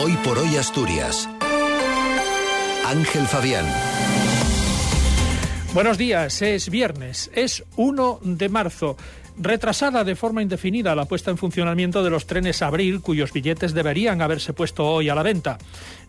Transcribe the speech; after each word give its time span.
Hoy 0.00 0.16
por 0.22 0.38
hoy 0.38 0.56
Asturias. 0.56 1.28
Ángel 2.86 3.26
Fabián. 3.26 3.66
Buenos 5.74 5.98
días, 5.98 6.40
es 6.40 6.70
viernes, 6.70 7.32
es 7.34 7.64
1 7.74 8.20
de 8.22 8.48
marzo. 8.48 8.96
Retrasada 9.36 10.04
de 10.04 10.14
forma 10.14 10.40
indefinida 10.40 10.94
la 10.94 11.06
puesta 11.06 11.32
en 11.32 11.36
funcionamiento 11.36 12.04
de 12.04 12.10
los 12.10 12.28
trenes 12.28 12.62
Abril, 12.62 13.00
cuyos 13.00 13.32
billetes 13.32 13.74
deberían 13.74 14.22
haberse 14.22 14.52
puesto 14.52 14.86
hoy 14.86 15.08
a 15.08 15.16
la 15.16 15.24
venta. 15.24 15.58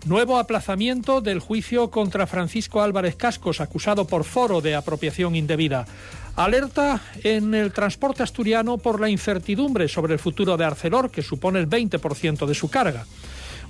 Nuevo 0.05 0.37
aplazamiento 0.37 1.19
del 1.19 1.39
juicio 1.39 1.89
contra 1.89 2.27
Francisco 2.27 2.83
Álvarez 2.83 3.15
Cascos, 3.15 3.59
acusado 3.59 4.05
por 4.05 4.23
foro 4.23 4.61
de 4.61 4.75
apropiación 4.75 5.35
indebida. 5.35 5.87
Alerta 6.35 7.01
en 7.23 7.55
el 7.55 7.73
transporte 7.73 8.21
asturiano 8.21 8.77
por 8.77 9.01
la 9.01 9.09
incertidumbre 9.09 9.87
sobre 9.87 10.13
el 10.13 10.19
futuro 10.19 10.57
de 10.57 10.65
Arcelor, 10.65 11.09
que 11.09 11.23
supone 11.23 11.57
el 11.57 11.67
20% 11.67 12.45
de 12.45 12.53
su 12.53 12.69
carga. 12.69 13.07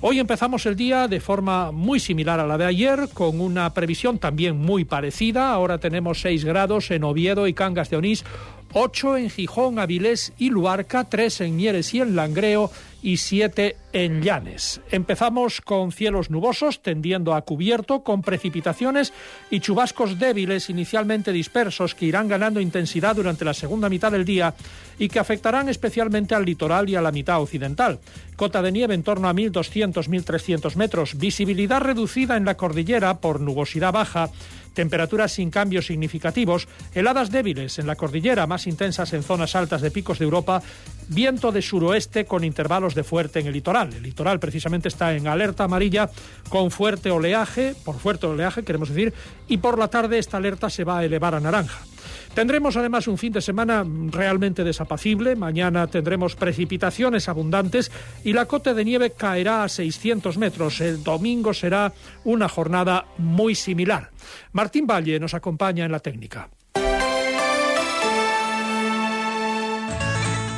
Hoy 0.02 0.18
empezamos 0.18 0.64
el 0.64 0.76
día 0.76 1.08
de 1.08 1.20
forma 1.20 1.72
muy 1.72 2.00
similar 2.00 2.40
a 2.40 2.46
la 2.46 2.56
de 2.56 2.64
ayer, 2.64 3.10
con 3.12 3.38
una 3.38 3.74
previsión 3.74 4.18
también 4.18 4.56
muy 4.56 4.86
parecida. 4.86 5.52
Ahora 5.52 5.76
tenemos 5.76 6.22
6 6.22 6.46
grados 6.46 6.90
en 6.90 7.04
Oviedo 7.04 7.46
y 7.46 7.52
Cangas 7.52 7.90
de 7.90 7.98
Onís, 7.98 8.24
8 8.72 9.18
en 9.18 9.28
Gijón, 9.28 9.78
Avilés 9.78 10.32
y 10.38 10.48
Luarca, 10.48 11.04
3 11.04 11.42
en 11.42 11.56
Mieres 11.56 11.92
y 11.92 12.00
en 12.00 12.16
Langreo 12.16 12.70
y 13.02 13.16
7 13.16 13.76
en 13.92 14.22
Llanes. 14.22 14.80
Empezamos 14.90 15.60
con 15.60 15.92
cielos 15.92 16.30
nubosos 16.30 16.82
tendiendo 16.82 17.34
a 17.34 17.42
cubierto, 17.42 18.02
con 18.02 18.22
precipitaciones 18.22 19.12
y 19.50 19.60
chubascos 19.60 20.18
débiles 20.18 20.70
inicialmente 20.70 21.32
dispersos 21.32 21.94
que 21.94 22.06
irán 22.06 22.28
ganando 22.28 22.60
intensidad 22.60 23.16
durante 23.16 23.44
la 23.44 23.54
segunda 23.54 23.88
mitad 23.88 24.12
del 24.12 24.24
día 24.24 24.54
y 24.98 25.08
que 25.08 25.18
afectarán 25.18 25.68
especialmente 25.68 26.34
al 26.34 26.44
litoral 26.44 26.88
y 26.88 26.96
a 26.96 27.02
la 27.02 27.12
mitad 27.12 27.40
occidental. 27.40 27.98
Cota 28.36 28.62
de 28.62 28.72
nieve 28.72 28.94
en 28.94 29.02
torno 29.02 29.28
a 29.28 29.34
1.200-1.300 29.34 30.76
metros, 30.76 31.18
visibilidad 31.18 31.80
reducida 31.80 32.36
en 32.36 32.44
la 32.44 32.56
cordillera 32.56 33.18
por 33.18 33.40
nubosidad 33.40 33.92
baja 33.92 34.30
temperaturas 34.74 35.32
sin 35.32 35.50
cambios 35.50 35.86
significativos, 35.86 36.68
heladas 36.94 37.30
débiles 37.30 37.78
en 37.78 37.86
la 37.86 37.96
cordillera, 37.96 38.46
más 38.46 38.66
intensas 38.66 39.12
en 39.12 39.22
zonas 39.22 39.54
altas 39.54 39.82
de 39.82 39.90
picos 39.90 40.18
de 40.18 40.24
Europa, 40.24 40.62
viento 41.08 41.52
de 41.52 41.62
suroeste 41.62 42.24
con 42.24 42.44
intervalos 42.44 42.94
de 42.94 43.04
fuerte 43.04 43.40
en 43.40 43.46
el 43.46 43.52
litoral. 43.52 43.92
El 43.92 44.02
litoral 44.02 44.38
precisamente 44.40 44.88
está 44.88 45.14
en 45.14 45.26
alerta 45.26 45.64
amarilla 45.64 46.10
con 46.48 46.70
fuerte 46.70 47.10
oleaje, 47.10 47.74
por 47.84 47.98
fuerte 47.98 48.26
oleaje 48.26 48.62
queremos 48.62 48.88
decir, 48.88 49.12
y 49.48 49.58
por 49.58 49.78
la 49.78 49.88
tarde 49.88 50.18
esta 50.18 50.36
alerta 50.36 50.70
se 50.70 50.84
va 50.84 50.98
a 50.98 51.04
elevar 51.04 51.34
a 51.34 51.40
naranja. 51.40 51.80
Tendremos 52.34 52.76
además 52.76 53.08
un 53.08 53.18
fin 53.18 53.32
de 53.32 53.40
semana 53.40 53.84
realmente 54.10 54.64
desapacible. 54.64 55.34
Mañana 55.34 55.86
tendremos 55.88 56.36
precipitaciones 56.36 57.28
abundantes 57.28 57.90
y 58.24 58.32
la 58.32 58.46
cota 58.46 58.72
de 58.72 58.84
nieve 58.84 59.10
caerá 59.10 59.64
a 59.64 59.68
600 59.68 60.38
metros. 60.38 60.80
El 60.80 61.02
domingo 61.02 61.52
será 61.52 61.92
una 62.24 62.48
jornada 62.48 63.06
muy 63.18 63.54
similar. 63.54 64.10
Martín 64.52 64.86
Valle 64.86 65.18
nos 65.18 65.34
acompaña 65.34 65.84
en 65.84 65.92
la 65.92 66.00
técnica. 66.00 66.48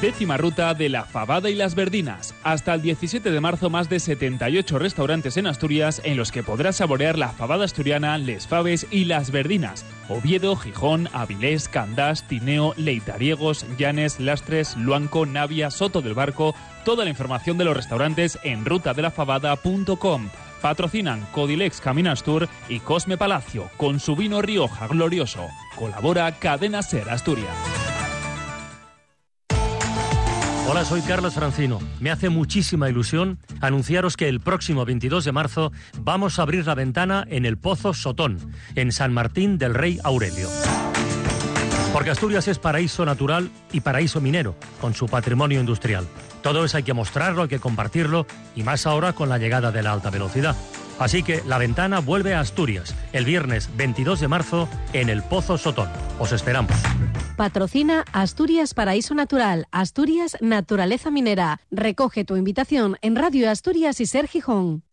Décima 0.02 0.36
ruta 0.36 0.74
de 0.74 0.88
la 0.88 1.04
Fabada 1.04 1.48
y 1.48 1.54
las 1.54 1.76
Verdinas. 1.76 2.34
Hasta 2.42 2.74
el 2.74 2.82
17 2.82 3.30
de 3.30 3.40
marzo, 3.40 3.70
más 3.70 3.88
de 3.88 4.00
78 4.00 4.80
restaurantes 4.80 5.36
en 5.36 5.46
Asturias 5.46 6.02
en 6.02 6.16
los 6.16 6.32
que 6.32 6.42
podrás 6.42 6.78
saborear 6.78 7.16
la 7.16 7.28
fabada 7.28 7.64
asturiana, 7.64 8.18
les 8.18 8.48
faves 8.48 8.88
y 8.90 9.04
las 9.04 9.30
verdinas. 9.30 9.86
Oviedo, 10.08 10.56
Gijón, 10.56 11.08
Avilés, 11.12 11.68
Candás, 11.68 12.26
Tineo, 12.26 12.74
Leitariegos, 12.76 13.64
Llanes, 13.78 14.18
Lastres, 14.18 14.76
Luanco, 14.76 15.24
Navia, 15.24 15.70
Soto 15.70 16.02
del 16.02 16.14
Barco. 16.14 16.56
Toda 16.84 17.04
la 17.04 17.10
información 17.10 17.56
de 17.56 17.64
los 17.64 17.76
restaurantes 17.76 18.40
en 18.42 18.64
rutadelafabada.com. 18.64 20.30
Patrocinan 20.60 21.24
Codilex 21.30 21.80
Caminas 21.80 22.24
Tour 22.24 22.48
y 22.68 22.80
Cosme 22.80 23.16
Palacio 23.16 23.70
con 23.76 24.00
su 24.00 24.16
vino 24.16 24.42
Rioja 24.42 24.88
Glorioso. 24.88 25.46
Colabora 25.76 26.40
Cadena 26.40 26.82
Ser 26.82 27.08
Asturias. 27.08 27.81
Hola, 30.68 30.84
soy 30.84 31.02
Carlos 31.02 31.34
Francino. 31.34 31.80
Me 32.00 32.10
hace 32.10 32.28
muchísima 32.28 32.88
ilusión 32.88 33.38
anunciaros 33.60 34.16
que 34.16 34.28
el 34.28 34.40
próximo 34.40 34.84
22 34.84 35.24
de 35.24 35.32
marzo 35.32 35.72
vamos 35.98 36.38
a 36.38 36.42
abrir 36.42 36.66
la 36.66 36.74
ventana 36.74 37.24
en 37.28 37.44
el 37.44 37.58
Pozo 37.58 37.92
Sotón, 37.92 38.38
en 38.76 38.92
San 38.92 39.12
Martín 39.12 39.58
del 39.58 39.74
Rey 39.74 39.98
Aurelio. 40.04 40.48
Porque 41.92 42.10
Asturias 42.10 42.48
es 42.48 42.58
paraíso 42.58 43.04
natural 43.04 43.50
y 43.72 43.80
paraíso 43.80 44.20
minero, 44.20 44.54
con 44.80 44.94
su 44.94 45.06
patrimonio 45.06 45.60
industrial. 45.60 46.06
Todo 46.42 46.64
eso 46.64 46.78
hay 46.78 46.84
que 46.84 46.94
mostrarlo, 46.94 47.42
hay 47.42 47.48
que 47.48 47.58
compartirlo, 47.58 48.26
y 48.56 48.62
más 48.62 48.86
ahora 48.86 49.12
con 49.12 49.28
la 49.28 49.38
llegada 49.38 49.72
de 49.72 49.82
la 49.82 49.92
alta 49.92 50.10
velocidad. 50.10 50.56
Así 51.02 51.22
que 51.22 51.42
la 51.46 51.58
ventana 51.58 51.98
vuelve 52.00 52.34
a 52.34 52.40
Asturias 52.40 52.94
el 53.12 53.24
viernes 53.24 53.68
22 53.76 54.20
de 54.20 54.28
marzo 54.28 54.68
en 54.92 55.08
el 55.08 55.22
Pozo 55.22 55.58
Sotón. 55.58 55.88
Os 56.18 56.32
esperamos. 56.32 56.76
Patrocina 57.36 58.04
Asturias 58.12 58.72
Paraíso 58.72 59.14
Natural, 59.14 59.66
Asturias 59.72 60.36
Naturaleza 60.40 61.10
Minera. 61.10 61.60
Recoge 61.70 62.24
tu 62.24 62.36
invitación 62.36 62.98
en 63.02 63.16
Radio 63.16 63.50
Asturias 63.50 64.00
y 64.00 64.06
Ser 64.06 64.28
Gijón. 64.28 64.84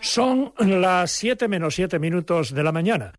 Son 0.00 0.52
las 0.58 1.12
7 1.12 1.48
menos 1.48 1.76
7 1.76 1.98
minutos 1.98 2.52
de 2.52 2.62
la 2.62 2.72
mañana. 2.72 3.14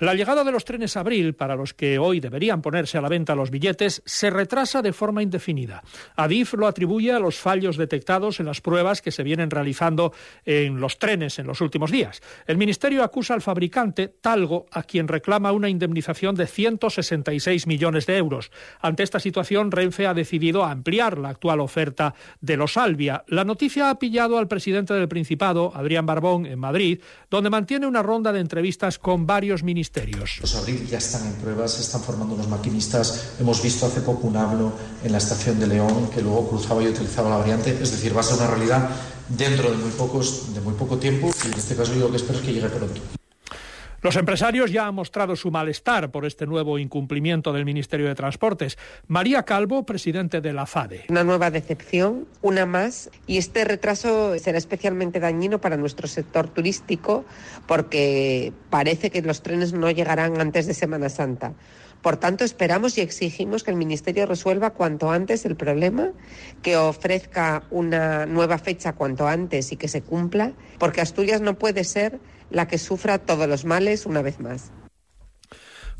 La 0.00 0.14
llegada 0.14 0.44
de 0.44 0.50
los 0.50 0.64
trenes 0.64 0.96
Abril, 0.96 1.34
para 1.34 1.56
los 1.56 1.74
que 1.74 1.98
hoy 1.98 2.20
deberían 2.20 2.62
ponerse 2.62 2.96
a 2.96 3.02
la 3.02 3.10
venta 3.10 3.34
los 3.34 3.50
billetes, 3.50 4.00
se 4.06 4.30
retrasa 4.30 4.80
de 4.80 4.94
forma 4.94 5.22
indefinida. 5.22 5.82
Adif 6.16 6.54
lo 6.54 6.66
atribuye 6.66 7.12
a 7.12 7.18
los 7.18 7.36
fallos 7.36 7.76
detectados 7.76 8.40
en 8.40 8.46
las 8.46 8.62
pruebas 8.62 9.02
que 9.02 9.10
se 9.10 9.22
vienen 9.22 9.50
realizando 9.50 10.14
en 10.46 10.80
los 10.80 10.98
trenes 10.98 11.38
en 11.38 11.46
los 11.46 11.60
últimos 11.60 11.90
días. 11.90 12.22
El 12.46 12.56
Ministerio 12.56 13.04
acusa 13.04 13.34
al 13.34 13.42
fabricante, 13.42 14.08
Talgo, 14.08 14.64
a 14.72 14.84
quien 14.84 15.06
reclama 15.06 15.52
una 15.52 15.68
indemnización 15.68 16.34
de 16.34 16.46
166 16.46 17.66
millones 17.66 18.06
de 18.06 18.16
euros. 18.16 18.50
Ante 18.80 19.02
esta 19.02 19.20
situación, 19.20 19.70
Renfe 19.70 20.06
ha 20.06 20.14
decidido 20.14 20.64
ampliar 20.64 21.18
la 21.18 21.28
actual 21.28 21.60
oferta 21.60 22.14
de 22.40 22.56
los 22.56 22.78
Albia. 22.78 23.24
La 23.26 23.44
noticia 23.44 23.90
ha 23.90 23.98
pillado 23.98 24.38
al 24.38 24.48
presidente 24.48 24.94
del 24.94 25.08
Principado, 25.08 25.72
Adrián 25.74 26.06
Barbón, 26.06 26.46
en 26.46 26.58
Madrid, 26.58 27.02
donde 27.28 27.50
mantiene 27.50 27.86
una 27.86 28.02
ronda 28.02 28.32
de 28.32 28.40
entrevistas 28.40 28.98
con 28.98 29.26
varios 29.26 29.62
ministerios 29.62 29.89
los 30.40 30.54
Abril 30.54 30.86
ya 30.86 30.98
están 30.98 31.26
en 31.26 31.32
pruebas, 31.34 31.72
se 31.72 31.82
están 31.82 32.00
formando 32.00 32.34
unos 32.34 32.48
maquinistas. 32.48 33.32
Hemos 33.40 33.60
visto 33.60 33.86
hace 33.86 34.00
poco 34.00 34.28
un 34.28 34.36
hablo 34.36 34.72
en 35.02 35.10
la 35.10 35.18
estación 35.18 35.58
de 35.58 35.66
León 35.66 36.08
que 36.14 36.22
luego 36.22 36.48
cruzaba 36.48 36.80
y 36.82 36.86
utilizaba 36.86 37.28
la 37.28 37.38
variante. 37.38 37.76
Es 37.82 37.90
decir, 37.90 38.16
va 38.16 38.20
a 38.20 38.22
ser 38.22 38.36
una 38.36 38.46
realidad 38.46 38.88
dentro 39.28 39.68
de 39.70 39.76
muy, 39.76 39.90
pocos, 39.90 40.54
de 40.54 40.60
muy 40.60 40.74
poco 40.74 40.96
tiempo 40.98 41.30
y 41.44 41.48
en 41.48 41.54
este 41.54 41.74
caso 41.74 41.92
yo 41.94 42.00
lo 42.00 42.10
que 42.10 42.18
espero 42.18 42.38
es 42.38 42.44
que 42.44 42.52
llegue 42.52 42.68
pronto. 42.68 43.19
Los 44.02 44.16
empresarios 44.16 44.72
ya 44.72 44.86
han 44.86 44.94
mostrado 44.94 45.36
su 45.36 45.50
malestar 45.50 46.10
por 46.10 46.24
este 46.24 46.46
nuevo 46.46 46.78
incumplimiento 46.78 47.52
del 47.52 47.66
Ministerio 47.66 48.08
de 48.08 48.14
Transportes. 48.14 48.78
María 49.08 49.42
Calvo, 49.42 49.84
presidente 49.84 50.40
de 50.40 50.54
la 50.54 50.64
FADE. 50.64 51.04
Una 51.10 51.22
nueva 51.22 51.50
decepción, 51.50 52.26
una 52.40 52.64
más, 52.64 53.10
y 53.26 53.36
este 53.36 53.62
retraso 53.64 54.38
será 54.38 54.56
especialmente 54.56 55.20
dañino 55.20 55.60
para 55.60 55.76
nuestro 55.76 56.08
sector 56.08 56.48
turístico 56.48 57.26
porque 57.66 58.54
parece 58.70 59.10
que 59.10 59.20
los 59.20 59.42
trenes 59.42 59.74
no 59.74 59.90
llegarán 59.90 60.40
antes 60.40 60.66
de 60.66 60.72
Semana 60.72 61.10
Santa. 61.10 61.52
Por 62.00 62.16
tanto, 62.16 62.44
esperamos 62.44 62.96
y 62.96 63.02
exigimos 63.02 63.62
que 63.62 63.70
el 63.70 63.76
Ministerio 63.76 64.24
resuelva 64.24 64.70
cuanto 64.70 65.10
antes 65.10 65.44
el 65.44 65.56
problema, 65.56 66.12
que 66.62 66.78
ofrezca 66.78 67.64
una 67.70 68.24
nueva 68.24 68.56
fecha 68.56 68.94
cuanto 68.94 69.28
antes 69.28 69.70
y 69.72 69.76
que 69.76 69.88
se 69.88 70.00
cumpla, 70.00 70.52
porque 70.78 71.02
Asturias 71.02 71.42
no 71.42 71.58
puede 71.58 71.84
ser 71.84 72.18
la 72.50 72.68
que 72.68 72.78
sufra 72.78 73.18
todos 73.18 73.48
los 73.48 73.64
males 73.64 74.06
una 74.06 74.22
vez 74.22 74.40
más. 74.40 74.72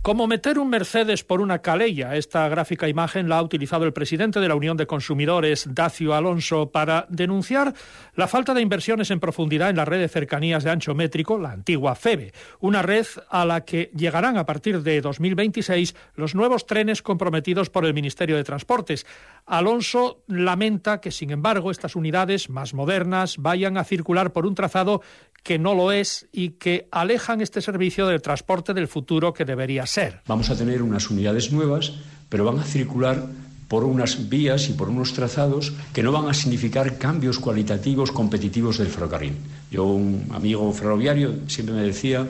Como 0.03 0.27
meter 0.27 0.59
un 0.59 0.71
Mercedes 0.71 1.25
por 1.25 1.43
una 1.43 1.59
calella. 1.59 2.17
Esta 2.17 2.49
gráfica 2.49 2.89
imagen 2.89 3.29
la 3.29 3.37
ha 3.37 3.43
utilizado 3.43 3.85
el 3.85 3.93
presidente 3.93 4.41
de 4.41 4.49
la 4.49 4.55
Unión 4.55 4.79
de 4.79 4.87
Consumidores, 4.87 5.69
Dacio 5.75 6.15
Alonso, 6.15 6.71
para 6.73 7.05
denunciar 7.11 7.75
la 8.15 8.27
falta 8.27 8.55
de 8.55 8.63
inversiones 8.63 9.11
en 9.11 9.21
profundidad 9.21 9.69
en 9.69 9.77
la 9.77 9.85
red 9.85 10.01
de 10.01 10.09
cercanías 10.09 10.65
de 10.65 10.71
ancho 10.71 10.95
métrico, 10.95 11.39
la 11.39 11.53
antigua 11.53 11.95
FEBE, 11.95 12.33
una 12.61 12.81
red 12.81 13.05
a 13.29 13.45
la 13.45 13.67
que 13.67 13.91
llegarán 13.95 14.39
a 14.39 14.47
partir 14.47 14.83
de 14.83 15.03
2026 15.03 15.95
los 16.15 16.35
nuevos 16.35 16.65
trenes 16.65 17.03
comprometidos 17.03 17.69
por 17.69 17.85
el 17.85 17.93
Ministerio 17.93 18.37
de 18.37 18.45
Transportes. 18.45 19.05
Alonso 19.45 20.25
lamenta 20.29 21.03
que, 21.03 21.11
sin 21.11 21.31
embargo, 21.31 21.71
estas 21.71 21.95
unidades 21.95 22.49
más 22.49 22.73
modernas 22.73 23.37
vayan 23.37 23.77
a 23.77 23.85
circular 23.85 24.33
por 24.33 24.47
un 24.47 24.55
trazado 24.55 25.03
que 25.43 25.59
no 25.59 25.75
lo 25.75 25.93
es 25.93 26.27
y 26.33 26.51
que 26.51 26.89
alejan 26.91 27.41
este 27.41 27.61
servicio 27.61 28.07
del 28.07 28.23
transporte 28.23 28.75
del 28.75 28.89
futuro 28.89 29.33
que 29.33 29.45
debería 29.45 29.87
ser. 29.87 30.21
Vamos 30.27 30.51
a 30.51 30.57
tener 30.57 30.83
unas 30.83 31.11
unidades 31.11 31.53
nuevas, 31.53 31.93
pero 32.29 32.45
van 32.45 32.59
a 32.59 32.65
circular 32.65 33.27
por 33.69 33.85
unas 33.85 34.29
vías 34.29 34.69
y 34.69 34.73
por 34.73 34.89
unos 34.89 35.13
trazados 35.13 35.73
que 35.93 36.03
no 36.03 36.11
van 36.11 36.29
a 36.29 36.35
significar 36.35 36.99
cambios 36.99 37.39
cualitativos 37.39 38.11
competitivos 38.11 38.79
del 38.79 38.89
ferrocarril. 38.89 39.37
Yo, 39.71 39.85
un 39.85 40.27
amigo 40.33 40.73
ferroviario, 40.73 41.35
siempre 41.47 41.77
me 41.77 41.83
decía, 41.83 42.27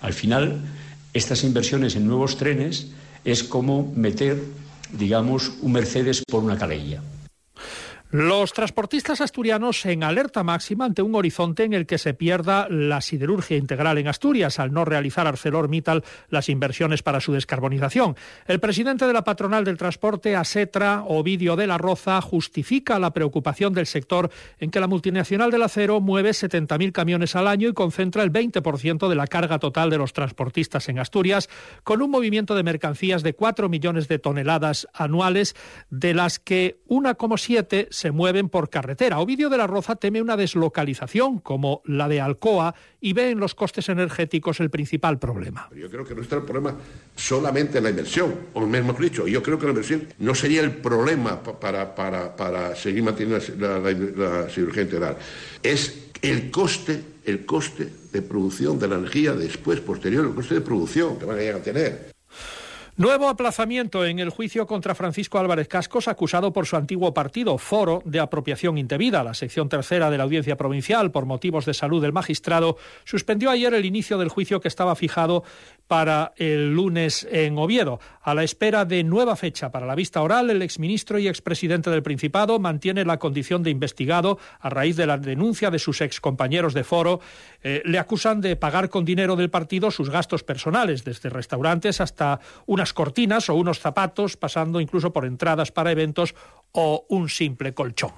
al 0.00 0.12
final, 0.12 0.62
estas 1.12 1.42
inversiones 1.42 1.96
en 1.96 2.06
nuevos 2.06 2.36
trenes 2.36 2.86
es 3.24 3.42
como 3.42 3.92
meter, 3.96 4.40
digamos, 4.96 5.54
un 5.60 5.72
Mercedes 5.72 6.22
por 6.24 6.44
una 6.44 6.56
calella. 6.56 7.02
Los 8.18 8.54
transportistas 8.54 9.20
asturianos 9.20 9.84
en 9.84 10.02
alerta 10.02 10.42
máxima 10.42 10.86
ante 10.86 11.02
un 11.02 11.14
horizonte 11.14 11.64
en 11.64 11.74
el 11.74 11.84
que 11.84 11.98
se 11.98 12.14
pierda 12.14 12.66
la 12.70 13.02
siderurgia 13.02 13.58
integral 13.58 13.98
en 13.98 14.08
Asturias 14.08 14.58
al 14.58 14.72
no 14.72 14.86
realizar 14.86 15.26
ArcelorMittal 15.26 16.02
las 16.30 16.48
inversiones 16.48 17.02
para 17.02 17.20
su 17.20 17.34
descarbonización. 17.34 18.16
El 18.46 18.58
presidente 18.58 19.06
de 19.06 19.12
la 19.12 19.22
patronal 19.22 19.66
del 19.66 19.76
transporte, 19.76 20.34
Asetra, 20.34 21.02
Ovidio 21.06 21.56
de 21.56 21.66
la 21.66 21.76
Roza, 21.76 22.22
justifica 22.22 22.98
la 22.98 23.12
preocupación 23.12 23.74
del 23.74 23.84
sector 23.84 24.30
en 24.60 24.70
que 24.70 24.80
la 24.80 24.86
multinacional 24.86 25.50
del 25.50 25.64
acero 25.64 26.00
mueve 26.00 26.30
70.000 26.30 26.92
camiones 26.92 27.36
al 27.36 27.46
año 27.46 27.68
y 27.68 27.74
concentra 27.74 28.22
el 28.22 28.32
20% 28.32 29.10
de 29.10 29.14
la 29.14 29.26
carga 29.26 29.58
total 29.58 29.90
de 29.90 29.98
los 29.98 30.14
transportistas 30.14 30.88
en 30.88 31.00
Asturias, 31.00 31.50
con 31.84 32.00
un 32.00 32.10
movimiento 32.10 32.54
de 32.54 32.62
mercancías 32.62 33.22
de 33.22 33.34
4 33.34 33.68
millones 33.68 34.08
de 34.08 34.18
toneladas 34.18 34.88
anuales, 34.94 35.54
de 35.90 36.14
las 36.14 36.38
que 36.38 36.80
1,7 36.88 37.88
se 37.90 38.05
mueven 38.10 38.48
por 38.48 38.70
carretera. 38.70 39.18
Ovidio 39.18 39.48
de 39.48 39.58
la 39.58 39.66
Roza 39.66 39.96
teme 39.96 40.22
una 40.22 40.36
deslocalización 40.36 41.38
como 41.38 41.82
la 41.84 42.08
de 42.08 42.20
Alcoa 42.20 42.74
y 43.00 43.12
ve 43.12 43.30
en 43.30 43.40
los 43.40 43.54
costes 43.54 43.88
energéticos 43.88 44.60
el 44.60 44.70
principal 44.70 45.18
problema. 45.18 45.68
Yo 45.74 45.90
creo 45.90 46.04
que 46.04 46.14
no 46.14 46.22
está 46.22 46.36
el 46.36 46.42
problema 46.42 46.76
solamente 47.14 47.78
en 47.78 47.84
la 47.84 47.90
inversión, 47.90 48.34
o 48.54 48.60
mejor 48.66 49.00
dicho, 49.00 49.26
yo 49.26 49.42
creo 49.42 49.58
que 49.58 49.64
la 49.64 49.70
inversión 49.70 50.06
no 50.18 50.34
sería 50.34 50.60
el 50.62 50.72
problema 50.72 51.42
para, 51.42 51.94
para, 51.94 52.34
para 52.34 52.74
seguir 52.74 53.02
manteniendo 53.02 53.44
la, 53.58 53.78
la, 53.78 53.92
la 53.92 54.48
cirugía 54.48 54.82
integral. 54.82 55.16
Es 55.62 56.10
el 56.22 56.50
coste, 56.50 57.02
el 57.24 57.44
coste 57.44 57.88
de 58.12 58.22
producción 58.22 58.78
de 58.78 58.88
la 58.88 58.96
energía 58.96 59.32
después, 59.32 59.80
posterior, 59.80 60.24
el 60.26 60.34
coste 60.34 60.54
de 60.54 60.60
producción 60.60 61.18
que 61.18 61.24
van 61.24 61.36
a 61.36 61.40
llegar 61.40 61.56
a 61.56 61.62
tener. 61.62 62.15
Nuevo 62.98 63.28
aplazamiento 63.28 64.06
en 64.06 64.20
el 64.20 64.30
juicio 64.30 64.66
contra 64.66 64.94
Francisco 64.94 65.38
Álvarez 65.38 65.68
Cascos, 65.68 66.08
acusado 66.08 66.54
por 66.54 66.64
su 66.64 66.76
antiguo 66.76 67.12
partido, 67.12 67.58
Foro, 67.58 68.00
de 68.06 68.20
apropiación 68.20 68.78
indebida. 68.78 69.22
La 69.22 69.34
sección 69.34 69.68
tercera 69.68 70.08
de 70.08 70.16
la 70.16 70.24
Audiencia 70.24 70.56
Provincial, 70.56 71.10
por 71.10 71.26
motivos 71.26 71.66
de 71.66 71.74
salud 71.74 72.00
del 72.00 72.14
magistrado, 72.14 72.78
suspendió 73.04 73.50
ayer 73.50 73.74
el 73.74 73.84
inicio 73.84 74.16
del 74.16 74.30
juicio 74.30 74.62
que 74.62 74.68
estaba 74.68 74.96
fijado 74.96 75.44
para 75.88 76.32
el 76.36 76.72
lunes 76.72 77.28
en 77.30 77.58
Oviedo. 77.58 78.00
A 78.22 78.34
la 78.34 78.44
espera 78.44 78.86
de 78.86 79.04
nueva 79.04 79.36
fecha 79.36 79.70
para 79.70 79.84
la 79.84 79.94
vista 79.94 80.22
oral, 80.22 80.48
el 80.48 80.62
exministro 80.62 81.18
y 81.18 81.28
expresidente 81.28 81.90
del 81.90 82.02
Principado 82.02 82.58
mantiene 82.58 83.04
la 83.04 83.18
condición 83.18 83.62
de 83.62 83.68
investigado 83.68 84.38
a 84.58 84.70
raíz 84.70 84.96
de 84.96 85.06
la 85.06 85.18
denuncia 85.18 85.70
de 85.70 85.78
sus 85.78 86.00
excompañeros 86.00 86.72
de 86.72 86.82
Foro. 86.82 87.20
Eh, 87.62 87.82
le 87.84 87.98
acusan 87.98 88.40
de 88.40 88.56
pagar 88.56 88.88
con 88.88 89.04
dinero 89.04 89.36
del 89.36 89.50
partido 89.50 89.90
sus 89.90 90.08
gastos 90.08 90.42
personales, 90.42 91.04
desde 91.04 91.28
restaurantes 91.28 92.00
hasta 92.00 92.40
una 92.64 92.85
cortinas 92.92 93.48
o 93.48 93.54
unos 93.54 93.80
zapatos, 93.80 94.36
pasando 94.36 94.80
incluso 94.80 95.12
por 95.12 95.24
entradas 95.24 95.72
para 95.72 95.92
eventos 95.92 96.34
o 96.72 97.06
un 97.08 97.28
simple 97.28 97.74
colchón. 97.74 98.12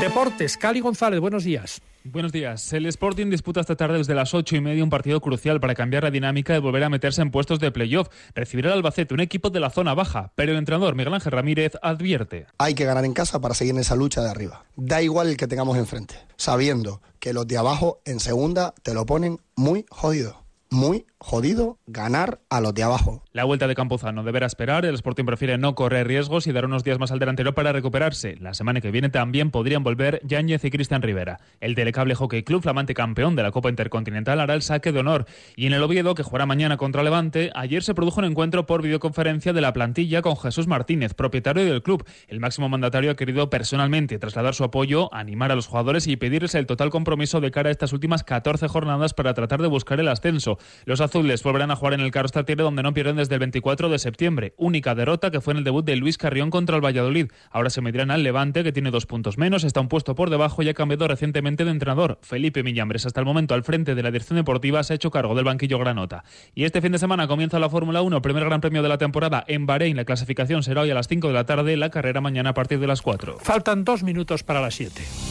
Deportes, 0.00 0.56
Cali 0.56 0.80
González, 0.80 1.20
buenos 1.20 1.44
días. 1.44 1.82
Buenos 2.04 2.32
días. 2.32 2.72
El 2.72 2.86
Sporting 2.86 3.28
disputa 3.28 3.60
esta 3.60 3.76
tarde 3.76 3.98
desde 3.98 4.14
las 4.14 4.32
ocho 4.32 4.56
y 4.56 4.60
media 4.62 4.82
un 4.82 4.88
partido 4.88 5.20
crucial 5.20 5.60
para 5.60 5.74
cambiar 5.74 6.04
la 6.04 6.10
dinámica 6.10 6.56
y 6.56 6.58
volver 6.58 6.82
a 6.84 6.88
meterse 6.88 7.20
en 7.20 7.30
puestos 7.30 7.60
de 7.60 7.70
playoff. 7.70 8.08
Recibirá 8.34 8.70
el 8.70 8.76
Albacete, 8.76 9.12
un 9.12 9.20
equipo 9.20 9.50
de 9.50 9.60
la 9.60 9.68
zona 9.68 9.92
baja, 9.92 10.32
pero 10.36 10.52
el 10.52 10.58
entrenador 10.58 10.94
Miguel 10.94 11.12
Ángel 11.12 11.32
Ramírez 11.32 11.74
advierte. 11.82 12.46
Hay 12.56 12.74
que 12.74 12.86
ganar 12.86 13.04
en 13.04 13.12
casa 13.12 13.42
para 13.42 13.52
seguir 13.52 13.74
en 13.74 13.80
esa 13.80 13.94
lucha 13.94 14.22
de 14.22 14.30
arriba. 14.30 14.64
Da 14.76 15.02
igual 15.02 15.28
el 15.28 15.36
que 15.36 15.46
tengamos 15.46 15.76
enfrente, 15.76 16.14
sabiendo 16.36 17.02
que 17.18 17.34
los 17.34 17.46
de 17.46 17.58
abajo 17.58 18.00
en 18.06 18.20
segunda 18.20 18.72
te 18.82 18.94
lo 18.94 19.04
ponen 19.04 19.38
muy 19.54 19.84
jodido 19.90 20.40
muy 20.70 21.04
jodido 21.18 21.78
ganar 21.86 22.40
a 22.48 22.60
los 22.60 22.72
de 22.72 22.82
abajo. 22.82 23.22
La 23.32 23.44
vuelta 23.44 23.66
de 23.66 23.74
Campuzano 23.74 24.22
deberá 24.22 24.46
esperar. 24.46 24.84
El 24.84 24.94
Sporting 24.94 25.24
prefiere 25.24 25.58
no 25.58 25.74
correr 25.74 26.06
riesgos 26.06 26.46
y 26.46 26.52
dar 26.52 26.64
unos 26.64 26.84
días 26.84 26.98
más 26.98 27.10
al 27.10 27.18
delantero 27.18 27.54
para 27.54 27.72
recuperarse. 27.72 28.36
La 28.40 28.54
semana 28.54 28.80
que 28.80 28.90
viene 28.90 29.10
también 29.10 29.50
podrían 29.50 29.82
volver 29.82 30.20
Yáñez 30.24 30.64
y 30.64 30.70
Cristian 30.70 31.02
Rivera. 31.02 31.40
El 31.60 31.74
Telecable 31.74 32.14
Hockey 32.14 32.44
Club, 32.44 32.62
flamante 32.62 32.94
campeón 32.94 33.36
de 33.36 33.42
la 33.42 33.50
Copa 33.50 33.68
Intercontinental, 33.68 34.40
hará 34.40 34.54
el 34.54 34.62
saque 34.62 34.92
de 34.92 35.00
honor. 35.00 35.26
Y 35.56 35.66
en 35.66 35.72
el 35.72 35.82
Oviedo, 35.82 36.14
que 36.14 36.22
jugará 36.22 36.46
mañana 36.46 36.76
contra 36.76 37.02
Levante, 37.02 37.50
ayer 37.54 37.82
se 37.82 37.94
produjo 37.94 38.20
un 38.20 38.26
encuentro 38.26 38.64
por 38.64 38.80
videoconferencia 38.80 39.52
de 39.52 39.60
la 39.60 39.72
plantilla 39.72 40.22
con 40.22 40.36
Jesús 40.36 40.68
Martínez, 40.68 41.14
propietario 41.14 41.64
del 41.64 41.82
club. 41.82 42.04
El 42.28 42.40
máximo 42.40 42.68
mandatario 42.68 43.10
ha 43.10 43.16
querido 43.16 43.50
personalmente 43.50 44.18
trasladar 44.18 44.54
su 44.54 44.64
apoyo, 44.64 45.12
animar 45.12 45.52
a 45.52 45.56
los 45.56 45.66
jugadores 45.66 46.06
y 46.06 46.16
pedirles 46.16 46.54
el 46.54 46.66
total 46.66 46.90
compromiso 46.90 47.40
de 47.40 47.50
cara 47.50 47.68
a 47.68 47.72
estas 47.72 47.92
últimas 47.92 48.24
14 48.24 48.68
jornadas 48.68 49.12
para 49.12 49.34
tratar 49.34 49.60
de 49.60 49.68
buscar 49.68 50.00
el 50.00 50.08
ascenso. 50.08 50.58
Los 50.84 51.00
azules 51.00 51.42
volverán 51.42 51.70
a 51.70 51.76
jugar 51.76 51.94
en 51.94 52.00
el 52.00 52.10
Carlos 52.10 52.32
Tartiere 52.32 52.62
donde 52.62 52.82
no 52.82 52.94
pierden 52.94 53.16
desde 53.16 53.34
el 53.34 53.40
24 53.40 53.88
de 53.88 53.98
septiembre. 53.98 54.54
Única 54.56 54.94
derrota 54.94 55.30
que 55.30 55.40
fue 55.40 55.52
en 55.52 55.58
el 55.58 55.64
debut 55.64 55.84
de 55.84 55.96
Luis 55.96 56.18
Carrión 56.18 56.50
contra 56.50 56.76
el 56.76 56.84
Valladolid. 56.84 57.30
Ahora 57.50 57.70
se 57.70 57.80
medirán 57.80 58.10
al 58.10 58.22
Levante 58.22 58.64
que 58.64 58.72
tiene 58.72 58.90
dos 58.90 59.06
puntos 59.06 59.38
menos, 59.38 59.64
está 59.64 59.80
un 59.80 59.88
puesto 59.88 60.14
por 60.14 60.30
debajo 60.30 60.62
y 60.62 60.68
ha 60.68 60.74
cambiado 60.74 61.08
recientemente 61.08 61.64
de 61.64 61.70
entrenador. 61.70 62.18
Felipe 62.22 62.62
Millambres 62.62 63.06
hasta 63.06 63.20
el 63.20 63.26
momento 63.26 63.54
al 63.54 63.64
frente 63.64 63.94
de 63.94 64.02
la 64.02 64.10
dirección 64.10 64.36
deportiva 64.36 64.82
se 64.82 64.92
ha 64.92 64.96
hecho 64.96 65.10
cargo 65.10 65.34
del 65.34 65.44
banquillo 65.44 65.78
Granota. 65.78 66.24
Y 66.54 66.64
este 66.64 66.80
fin 66.80 66.92
de 66.92 66.98
semana 66.98 67.28
comienza 67.28 67.58
la 67.58 67.68
Fórmula 67.68 68.02
1, 68.02 68.22
primer 68.22 68.44
gran 68.44 68.60
premio 68.60 68.82
de 68.82 68.88
la 68.88 68.98
temporada 68.98 69.44
en 69.46 69.66
Bahrein. 69.66 69.96
La 69.96 70.04
clasificación 70.04 70.62
será 70.62 70.82
hoy 70.82 70.90
a 70.90 70.94
las 70.94 71.08
5 71.08 71.28
de 71.28 71.34
la 71.34 71.46
tarde, 71.46 71.76
la 71.76 71.90
carrera 71.90 72.20
mañana 72.20 72.50
a 72.50 72.54
partir 72.54 72.78
de 72.80 72.86
las 72.86 73.02
4. 73.02 73.38
Faltan 73.40 73.84
dos 73.84 74.02
minutos 74.02 74.42
para 74.42 74.60
las 74.60 74.74
7. 74.74 75.29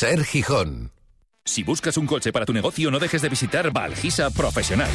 Ser 0.00 0.24
Gijón. 0.24 0.92
Si 1.44 1.62
buscas 1.62 1.98
un 1.98 2.06
coche 2.06 2.32
para 2.32 2.46
tu 2.46 2.54
negocio, 2.54 2.90
no 2.90 2.98
dejes 2.98 3.20
de 3.20 3.28
visitar 3.28 3.70
Valgisa 3.70 4.30
Profesional. 4.30 4.88